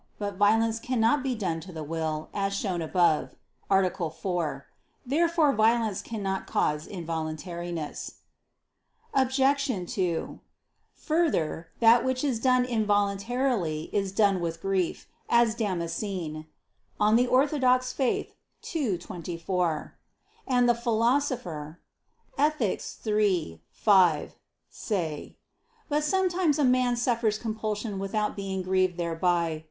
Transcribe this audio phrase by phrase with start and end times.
[0.17, 3.35] But violence cannot be done to the will, as shown above
[3.69, 4.09] (A.
[4.09, 4.65] 4).
[5.05, 8.13] Therefore violence cannot cause involuntariness.
[9.13, 9.39] Obj.
[9.93, 10.39] 2:
[10.95, 16.47] Further, that which is done involuntarily is done with grief, as Damascene
[16.99, 17.93] (De Fide Orth.
[18.73, 19.95] ii, 24)
[20.47, 21.79] and the Philosopher
[22.39, 22.81] (Ethic.
[23.05, 24.33] iii, 5)
[24.67, 25.37] say.
[25.87, 29.59] But sometimes a man suffers compulsion without being grieved thereby.